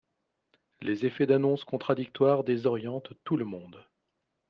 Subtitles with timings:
[0.81, 3.87] Les effets d’annonces contradictoires désorientent tout le monde.